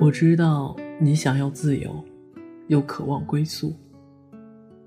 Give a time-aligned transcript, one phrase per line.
[0.00, 2.02] 我知道你想要自由，
[2.68, 3.74] 又渴望归宿。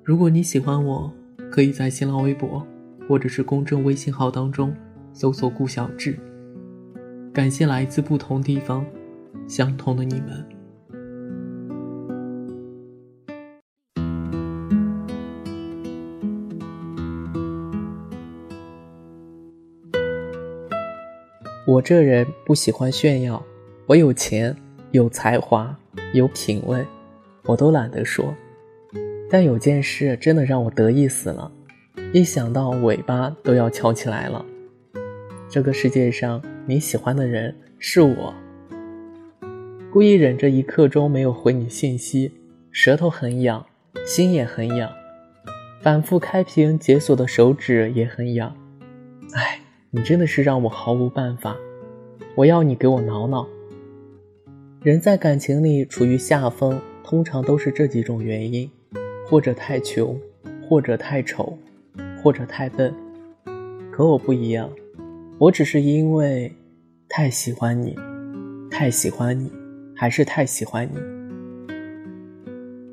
[0.03, 1.13] 如果你喜欢我，
[1.51, 2.65] 可以在新浪微博
[3.07, 4.75] 或者是公众微信号当中
[5.13, 6.17] 搜索“顾小志”。
[7.31, 8.83] 感谢来自不同地方、
[9.47, 10.43] 相同的你们。
[21.67, 23.45] 我这人不喜欢炫耀，
[23.85, 24.57] 我有钱。
[24.93, 25.75] 有才华，
[26.13, 26.85] 有品味，
[27.45, 28.31] 我都懒得说。
[29.27, 31.51] 但有件事真的让我得意死了，
[32.13, 34.45] 一想到尾巴都要翘起来了。
[35.49, 38.35] 这个世界上你喜欢的人是我。
[39.91, 42.31] 故意忍着一刻钟没有回你信息，
[42.71, 43.65] 舌头很痒，
[44.05, 44.91] 心也很痒，
[45.81, 48.55] 反复开屏解锁的手指也很痒。
[49.33, 51.57] 哎，你真的是让我毫无办法。
[52.35, 53.47] 我要你给我挠挠。
[54.83, 58.69] 人在感情里处于下风，通常都是这几种原因：
[59.25, 60.19] 或者太穷，
[60.67, 61.57] 或者太丑，
[62.21, 62.93] 或者太笨。
[63.93, 64.69] 可我不一样，
[65.37, 66.51] 我只是因为
[67.07, 67.95] 太喜欢你，
[68.69, 69.49] 太喜欢你，
[69.95, 70.97] 还是太喜欢你。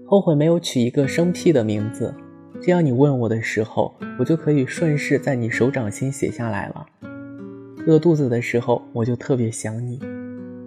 [0.07, 2.15] 后悔没有取一个生僻的名字，
[2.63, 6.87] 这样你问我的时候，我就可以顺势在你手掌心写下来了。
[7.89, 9.99] 饿肚子的时候，我就特别想你。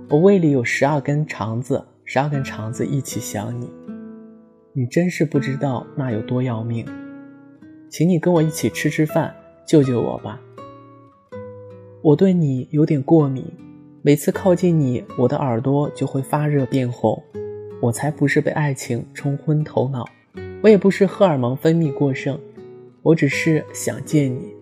[0.09, 3.72] 我胃里有十二根肠子，十二根肠子一起想你，
[4.73, 6.86] 你真是不知道那有多要命，
[7.90, 9.34] 请你跟我一起吃吃饭，
[9.66, 10.40] 救救我吧。
[12.02, 13.45] 我对你有点过敏，
[14.02, 17.22] 每次靠近你，我的耳朵就会发热变红。
[17.82, 20.06] 我才不是被爱情冲昏头脑，
[20.62, 22.40] 我也不是荷尔蒙分泌过剩，
[23.02, 24.54] 我只是想见你，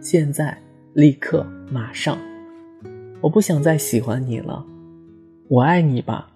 [0.00, 0.56] 现在，
[0.92, 2.18] 立刻，马上。
[3.20, 4.64] 我不想再喜欢你了。
[5.48, 6.28] 我爱你吧，